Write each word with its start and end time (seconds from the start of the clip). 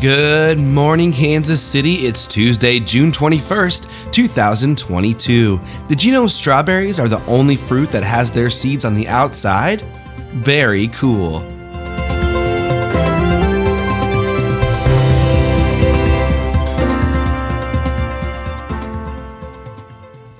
Good 0.00 0.58
morning, 0.58 1.12
Kansas 1.12 1.60
City. 1.60 2.06
It's 2.06 2.26
Tuesday, 2.26 2.80
June 2.80 3.12
21st, 3.12 4.10
2022. 4.10 5.60
Did 5.88 6.02
you 6.02 6.10
know 6.10 6.26
strawberries 6.26 6.98
are 6.98 7.06
the 7.06 7.22
only 7.26 7.54
fruit 7.54 7.90
that 7.90 8.02
has 8.02 8.30
their 8.30 8.48
seeds 8.48 8.86
on 8.86 8.94
the 8.94 9.06
outside? 9.08 9.82
Very 10.32 10.88
cool. 10.88 11.40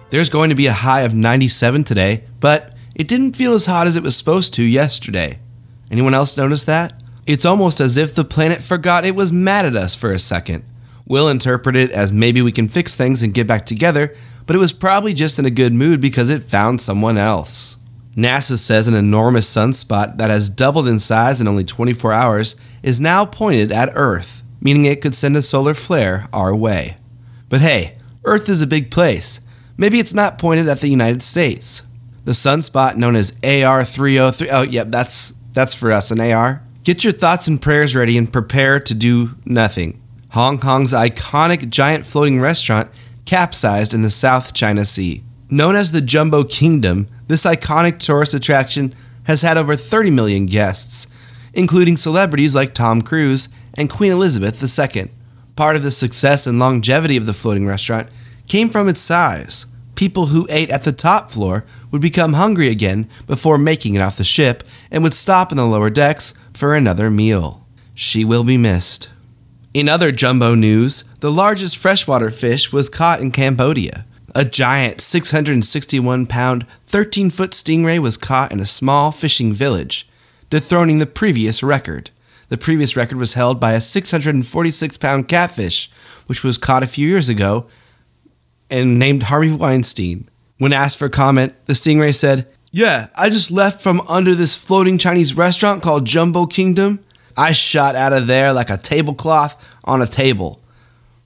There's 0.09 0.31
going 0.31 0.49
to 0.49 0.57
be 0.57 0.69
a 0.69 0.73
high 0.73 1.03
of 1.03 1.13
97 1.13 1.85
today, 1.85 2.25
but 2.41 2.75
it 2.95 3.09
didn't 3.09 3.37
feel 3.37 3.53
as 3.53 3.67
hot 3.67 3.87
as 3.87 3.99
it 3.99 4.03
was 4.03 4.17
supposed 4.17 4.55
to 4.55 4.63
yesterday. 4.65 5.39
Anyone 5.91 6.15
else 6.15 6.39
notice 6.39 6.65
that? 6.65 7.00
It's 7.31 7.45
almost 7.45 7.79
as 7.79 7.97
if 7.97 8.13
the 8.13 8.25
planet 8.25 8.61
forgot 8.61 9.05
it 9.05 9.15
was 9.15 9.31
mad 9.31 9.65
at 9.65 9.77
us 9.77 9.95
for 9.95 10.11
a 10.11 10.19
second. 10.19 10.65
We'll 11.07 11.29
interpret 11.29 11.77
it 11.77 11.93
as 11.93 12.13
maybe 12.13 12.43
we 12.43 12.51
can 12.51 12.69
fix 12.69 12.97
things 12.97 13.23
and 13.23 13.33
get 13.33 13.47
back 13.47 13.65
together, 13.65 14.17
but 14.47 14.57
it 14.57 14.59
was 14.59 14.73
probably 14.73 15.15
just 15.15 15.39
in 15.39 15.47
a 15.47 15.51
good 15.51 15.73
mood 15.73 16.01
because 16.01 16.29
it 16.29 16.43
found 16.43 16.81
someone 16.81 17.17
else. 17.17 17.77
NASA 18.17 18.59
says 18.59 18.89
an 18.89 18.97
enormous 18.97 19.49
sunspot 19.49 20.17
that 20.17 20.29
has 20.29 20.51
doubled 20.51 20.89
in 20.89 20.99
size 20.99 21.41
in 21.41 21.47
only 21.47 21.63
24 21.63 22.13
hours 22.13 22.61
is 22.83 23.01
now 23.01 23.25
pointed 23.25 23.71
at 23.71 23.93
Earth, 23.95 24.43
meaning 24.61 24.85
it 24.85 25.01
could 25.01 25.15
send 25.15 25.37
a 25.37 25.43
solar 25.43 25.75
flare 25.75 26.27
our 26.33 26.53
way. 26.53 26.97
But 27.49 27.61
hey, 27.61 27.97
Earth 28.25 28.49
is 28.49 28.61
a 28.61 28.67
big 28.67 28.91
place. 28.91 29.41
Maybe 29.79 30.01
it's 30.01 30.15
not 30.15 30.37
pointed 30.37 30.67
at 30.67 30.81
the 30.81 30.89
United 30.89 31.23
States. 31.23 31.87
The 32.25 32.33
sunspot 32.33 32.97
known 32.97 33.15
as 33.15 33.39
AR 33.45 33.85
303. 33.85 34.19
Oh, 34.19 34.59
oh 34.59 34.63
yep, 34.63 34.89
that's 34.89 35.33
that's 35.53 35.77
for 35.77 35.93
us 35.93 36.11
an 36.11 36.19
AR. 36.19 36.63
Get 36.91 37.05
your 37.05 37.13
thoughts 37.13 37.47
and 37.47 37.63
prayers 37.63 37.95
ready 37.95 38.19
and 38.19 38.33
prepare 38.33 38.81
to 38.81 38.95
do 38.97 39.37
nothing. 39.45 40.03
Hong 40.31 40.59
Kong's 40.59 40.93
iconic 40.93 41.71
giant 41.71 42.05
floating 42.05 42.41
restaurant 42.41 42.91
capsized 43.27 43.95
in 43.95 44.03
the 44.03 44.11
South 44.11 44.55
China 44.55 44.85
Sea. 44.85 45.23
Known 45.49 45.77
as 45.77 45.93
the 45.93 46.01
Jumbo 46.01 46.43
Kingdom, 46.43 47.07
this 47.29 47.45
iconic 47.45 48.01
tourist 48.01 48.35
attraction 48.35 48.93
has 49.23 49.43
had 49.43 49.57
over 49.57 49.77
30 49.77 50.11
million 50.11 50.47
guests, 50.47 51.07
including 51.55 51.97
celebrities 51.97 52.57
like 52.57 52.75
Tom 52.75 53.03
Cruise 53.03 53.49
and 53.75 53.89
Queen 53.89 54.11
Elizabeth 54.11 54.61
II. 54.61 55.13
Part 55.55 55.77
of 55.77 55.85
the 55.85 55.93
success 55.93 56.45
and 56.45 56.59
longevity 56.59 57.17
of 57.17 57.27
the 57.27 57.35
floating 57.35 57.69
restaurant 57.69 58.09
came 58.49 58.69
from 58.69 58.89
its 58.89 59.01
size. 59.01 59.67
People 59.95 60.27
who 60.27 60.49
ate 60.51 60.71
at 60.71 60.83
the 60.83 60.91
top 60.91 61.31
floor 61.31 61.65
would 61.91 62.01
become 62.01 62.35
hungry 62.35 62.69
again 62.69 63.09
before 63.27 63.59
making 63.59 63.95
it 63.95 64.03
off 64.03 64.19
the 64.19 64.25
ship 64.25 64.63
and 64.91 65.03
would 65.03 65.15
stop 65.15 65.51
in 65.51 65.57
the 65.57 65.67
lower 65.67 65.91
decks 65.91 66.35
for 66.55 66.75
another 66.75 67.11
meal. 67.11 67.67
She 67.95 68.25
will 68.25 68.45
be 68.45 68.57
missed. 68.57 69.11
In 69.73 69.89
other 69.89 70.11
jumbo 70.11 70.55
news, 70.55 71.05
the 71.21 71.31
largest 71.31 71.77
freshwater 71.77 72.31
fish 72.31 72.73
was 72.73 72.89
caught 72.89 73.21
in 73.21 73.31
Cambodia. 73.31 74.05
A 74.35 74.45
giant 74.45 75.01
661 75.01 76.27
pound, 76.27 76.67
13 76.87 77.31
foot 77.31 77.51
stingray 77.51 77.99
was 77.99 78.17
caught 78.17 78.53
in 78.53 78.61
a 78.61 78.67
small 78.67 79.11
fishing 79.11 79.53
village, 79.53 80.09
dethroning 80.51 80.99
the 80.99 81.07
previous 81.07 81.63
record. 81.63 82.11
The 82.49 82.59
previous 82.59 82.97
record 82.97 83.19
was 83.19 83.35
held 83.35 83.61
by 83.61 83.73
a 83.73 83.81
646 83.81 84.97
pound 84.97 85.29
catfish, 85.29 85.91
which 86.27 86.43
was 86.43 86.59
caught 86.59 86.83
a 86.83 86.89
few 86.89 87.09
years 87.09 87.29
ago 87.29 87.67
and 88.69 88.99
named 88.99 89.25
Harvey 89.25 89.53
Weinstein. 89.53 90.29
When 90.61 90.75
asked 90.75 90.99
for 90.99 91.09
comment, 91.09 91.55
the 91.65 91.73
stingray 91.73 92.15
said, 92.15 92.47
Yeah, 92.71 93.09
I 93.17 93.31
just 93.31 93.51
left 93.51 93.81
from 93.81 94.03
under 94.03 94.35
this 94.35 94.59
floating 94.59 94.99
Chinese 94.99 95.35
restaurant 95.35 95.83
called 95.83 96.05
Jumbo 96.05 96.45
Kingdom. 96.45 97.03
I 97.35 97.53
shot 97.53 97.97
out 97.97 98.13
of 98.13 98.27
there 98.27 98.53
like 98.53 98.69
a 98.69 98.77
tablecloth 98.77 99.57
on 99.85 100.03
a 100.03 100.07
table. 100.07 100.61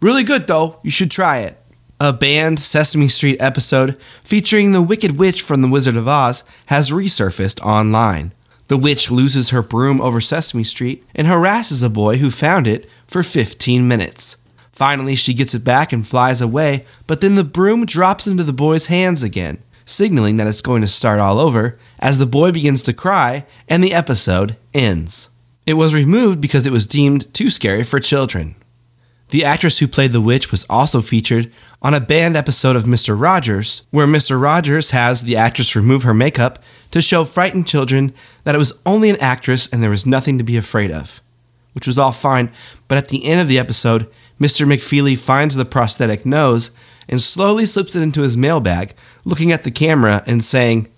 Really 0.00 0.22
good 0.22 0.47
though, 0.47 0.78
you 0.84 0.93
should 0.93 1.11
try 1.11 1.39
it. 1.39 1.59
A 1.99 2.12
banned 2.12 2.61
Sesame 2.61 3.09
Street 3.09 3.41
episode 3.41 4.00
featuring 4.22 4.71
the 4.71 4.81
Wicked 4.83 5.19
Witch 5.19 5.43
from 5.43 5.62
The 5.62 5.69
Wizard 5.69 5.97
of 5.97 6.06
Oz 6.06 6.45
has 6.66 6.93
resurfaced 6.93 7.61
online. 7.61 8.33
The 8.69 8.78
witch 8.78 9.11
loses 9.11 9.51
her 9.51 9.62
broom 9.62 10.01
over 10.01 10.21
Sesame 10.21 10.62
Street 10.62 11.05
and 11.12 11.27
harasses 11.27 11.83
a 11.83 11.91
boy 11.91 12.19
who 12.19 12.31
found 12.31 12.69
it 12.69 12.89
for 13.05 13.25
15 13.25 13.89
minutes. 13.89 14.44
Finally, 14.74 15.14
she 15.14 15.32
gets 15.32 15.54
it 15.54 15.62
back 15.62 15.92
and 15.92 16.06
flies 16.06 16.40
away, 16.40 16.84
but 17.06 17.20
then 17.20 17.36
the 17.36 17.44
broom 17.44 17.86
drops 17.86 18.26
into 18.26 18.42
the 18.42 18.52
boy's 18.52 18.86
hands 18.86 19.22
again, 19.22 19.62
signaling 19.84 20.36
that 20.36 20.48
it's 20.48 20.60
going 20.60 20.82
to 20.82 20.88
start 20.88 21.20
all 21.20 21.38
over 21.38 21.78
as 22.00 22.18
the 22.18 22.26
boy 22.26 22.50
begins 22.50 22.82
to 22.82 22.92
cry 22.92 23.46
and 23.68 23.84
the 23.84 23.94
episode 23.94 24.56
ends. 24.74 25.28
It 25.64 25.74
was 25.74 25.94
removed 25.94 26.40
because 26.40 26.66
it 26.66 26.72
was 26.72 26.88
deemed 26.88 27.32
too 27.32 27.50
scary 27.50 27.84
for 27.84 28.00
children. 28.00 28.56
The 29.28 29.44
actress 29.44 29.78
who 29.78 29.86
played 29.86 30.10
the 30.10 30.20
witch 30.20 30.50
was 30.50 30.66
also 30.68 31.00
featured 31.00 31.52
on 31.80 31.94
a 31.94 32.00
banned 32.00 32.34
episode 32.34 32.74
of 32.74 32.82
Mr. 32.82 33.18
Rogers, 33.18 33.86
where 33.92 34.08
Mr. 34.08 34.42
Rogers 34.42 34.91
has 34.91 35.22
the 35.22 35.36
actress 35.36 35.76
remove 35.76 36.02
her 36.02 36.12
makeup 36.12 36.60
to 36.91 37.00
show 37.00 37.24
frightened 37.24 37.68
children 37.68 38.12
that 38.42 38.56
it 38.56 38.58
was 38.58 38.82
only 38.84 39.08
an 39.08 39.20
actress 39.20 39.72
and 39.72 39.84
there 39.84 39.91
was 39.91 40.04
nothing 40.04 40.36
to 40.38 40.44
be 40.44 40.56
afraid 40.56 40.91
of. 40.91 41.20
Which 41.74 41.86
was 41.86 41.96
all 41.96 42.12
fine, 42.12 42.50
but 42.88 42.98
at 42.98 43.08
the 43.08 43.24
end 43.24 43.41
of 43.41 43.48
the 43.48 43.58
episode, 43.58 44.10
Mr. 44.41 44.67
McFeely 44.67 45.17
finds 45.17 45.55
the 45.55 45.65
prosthetic 45.65 46.27
nose 46.27 46.71
and 47.09 47.21
slowly 47.21 47.67
slips 47.67 47.95
it 47.95 48.03
into 48.03 48.22
his 48.22 48.37
mailbag, 48.37 48.95
looking 49.25 49.53
at 49.53 49.62
the 49.62 49.71
camera 49.71 50.22
and 50.27 50.43
saying, 50.43 50.89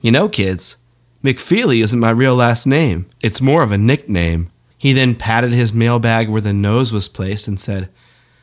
You 0.00 0.10
know, 0.10 0.28
kids, 0.28 0.76
McFeely 1.22 1.82
isn't 1.82 2.00
my 2.00 2.10
real 2.10 2.34
last 2.34 2.66
name. 2.66 3.08
It's 3.22 3.40
more 3.40 3.62
of 3.62 3.70
a 3.72 3.78
nickname. 3.78 4.50
He 4.76 4.92
then 4.92 5.14
patted 5.14 5.52
his 5.52 5.72
mailbag 5.72 6.28
where 6.28 6.40
the 6.40 6.52
nose 6.52 6.92
was 6.92 7.06
placed 7.06 7.46
and 7.46 7.60
said, 7.60 7.88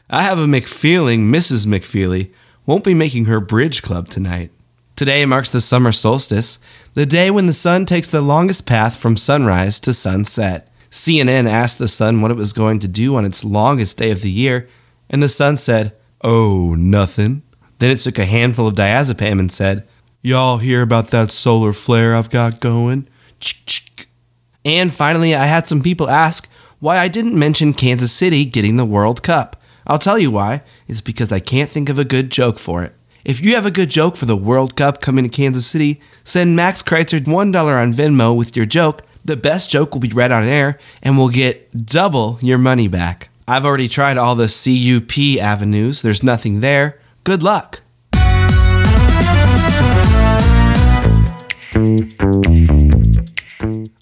I 0.09 0.23
have 0.23 0.39
a 0.39 0.45
McFeeling 0.45 1.29
Mrs. 1.29 1.67
McFeely 1.67 2.31
won't 2.65 2.85
be 2.85 2.93
making 2.93 3.25
her 3.25 3.41
bridge 3.41 3.81
club 3.81 4.07
tonight. 4.07 4.51
Today 4.95 5.25
marks 5.25 5.49
the 5.49 5.59
summer 5.59 5.91
solstice, 5.91 6.59
the 6.93 7.05
day 7.05 7.29
when 7.29 7.45
the 7.45 7.53
sun 7.53 7.85
takes 7.85 8.09
the 8.09 8.21
longest 8.21 8.65
path 8.65 8.97
from 8.97 9.17
sunrise 9.17 9.79
to 9.81 9.91
sunset. 9.91 10.68
CNN 10.91 11.47
asked 11.47 11.77
the 11.77 11.87
sun 11.87 12.21
what 12.21 12.31
it 12.31 12.37
was 12.37 12.53
going 12.53 12.79
to 12.79 12.87
do 12.87 13.15
on 13.15 13.25
its 13.25 13.43
longest 13.43 13.97
day 13.97 14.11
of 14.11 14.21
the 14.21 14.31
year, 14.31 14.67
and 15.09 15.21
the 15.21 15.29
sun 15.29 15.57
said, 15.57 15.93
Oh, 16.21 16.75
nothing. 16.75 17.43
Then 17.77 17.91
it 17.91 17.97
took 17.97 18.17
a 18.17 18.25
handful 18.25 18.67
of 18.67 18.75
diazepam 18.75 19.39
and 19.39 19.51
said, 19.51 19.87
Y'all 20.21 20.57
hear 20.57 20.81
about 20.81 21.11
that 21.11 21.31
solar 21.31 21.71
flare 21.71 22.13
I've 22.13 22.29
got 22.29 22.59
going? 22.59 23.07
And 24.65 24.93
finally, 24.93 25.33
I 25.33 25.45
had 25.45 25.67
some 25.67 25.81
people 25.81 26.09
ask 26.09 26.49
why 26.79 26.97
I 26.97 27.07
didn't 27.07 27.39
mention 27.39 27.73
Kansas 27.73 28.11
City 28.11 28.43
getting 28.45 28.77
the 28.77 28.85
World 28.85 29.23
Cup. 29.23 29.55
I'll 29.87 29.99
tell 29.99 30.19
you 30.19 30.31
why. 30.31 30.61
It's 30.87 31.01
because 31.01 31.31
I 31.31 31.39
can't 31.39 31.69
think 31.69 31.89
of 31.89 31.97
a 31.97 32.03
good 32.03 32.31
joke 32.31 32.59
for 32.59 32.83
it. 32.83 32.93
If 33.25 33.41
you 33.41 33.55
have 33.55 33.65
a 33.65 33.71
good 33.71 33.89
joke 33.89 34.15
for 34.15 34.25
the 34.25 34.35
World 34.35 34.75
Cup 34.75 35.01
coming 35.01 35.23
to 35.23 35.29
Kansas 35.29 35.65
City, 35.65 36.01
send 36.23 36.55
Max 36.55 36.81
Kreitzer 36.81 37.19
$1 37.19 37.81
on 37.81 37.93
Venmo 37.93 38.37
with 38.37 38.55
your 38.55 38.65
joke 38.65 39.03
the 39.25 39.37
best 39.37 39.69
joke 39.69 39.93
will 39.93 40.01
be 40.01 40.09
read 40.09 40.31
on 40.31 40.43
air 40.43 40.79
and 41.01 41.17
we'll 41.17 41.29
get 41.29 41.85
double 41.85 42.37
your 42.41 42.57
money 42.57 42.87
back. 42.87 43.29
I've 43.47 43.65
already 43.65 43.87
tried 43.87 44.17
all 44.17 44.35
the 44.35 44.47
CUP 44.47 45.41
avenues, 45.43 46.01
there's 46.01 46.23
nothing 46.23 46.61
there. 46.61 46.99
Good 47.23 47.43
luck. 47.43 47.81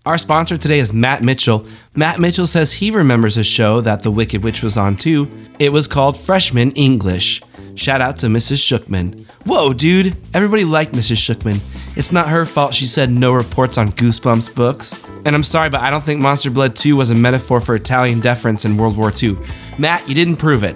Our 0.06 0.18
sponsor 0.18 0.58
today 0.58 0.80
is 0.80 0.94
Matt 0.94 1.22
Mitchell. 1.22 1.68
Matt 1.96 2.20
Mitchell 2.20 2.48
says 2.48 2.72
he 2.74 2.92
remembers 2.92 3.36
a 3.36 3.44
show 3.44 3.82
that 3.82 4.04
The 4.04 4.12
Wicked 4.12 4.44
Witch 4.44 4.64
was 4.64 4.78
on 4.78 4.96
too. 4.96 5.30
It 5.60 5.74
was 5.74 5.88
called 5.88 6.16
Freshman 6.18 6.72
English. 6.72 7.42
Shout 7.78 8.02
out 8.02 8.18
to 8.18 8.26
Mrs. 8.26 8.58
Shookman. 8.58 9.24
Whoa, 9.46 9.72
dude, 9.72 10.18
everybody 10.34 10.64
liked 10.64 10.94
Mrs. 10.94 11.18
Shookman. 11.18 11.62
It's 11.96 12.12
not 12.12 12.28
her 12.28 12.44
fault 12.44 12.74
she 12.74 12.88
said 12.88 13.12
no 13.12 13.34
reports 13.34 13.78
on 13.78 13.92
Goosebumps 13.92 14.56
books. 14.56 15.06
And 15.26 15.36
I'm 15.36 15.44
sorry, 15.44 15.70
but 15.70 15.82
I 15.82 15.92
don't 15.92 16.04
think 16.04 16.20
Monster 16.20 16.50
Blood 16.50 16.76
2 16.76 16.96
was 16.96 17.12
a 17.12 17.16
metaphor 17.16 17.62
for 17.62 17.76
Italian 17.76 18.20
deference 18.20 18.66
in 18.66 18.78
World 18.78 18.98
War 18.98 19.14
II. 19.22 19.38
Matt, 19.78 20.10
you 20.10 20.16
didn't 20.16 20.38
prove 20.38 20.64
it. 20.64 20.76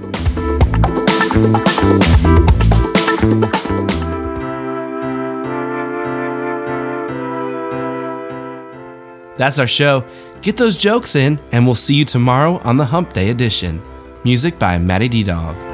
That's 9.37 9.57
our 9.57 9.67
show. 9.67 10.05
Get 10.43 10.55
those 10.55 10.77
jokes 10.77 11.15
in, 11.15 11.39
and 11.51 11.65
we'll 11.65 11.73
see 11.73 11.95
you 11.95 12.05
tomorrow 12.05 12.59
on 12.63 12.77
the 12.77 12.85
Hump 12.85 13.13
Day 13.13 13.31
edition. 13.31 13.81
Music 14.23 14.59
by 14.59 14.77
Matty 14.77 15.09
D 15.09 15.23
Dog. 15.23 15.70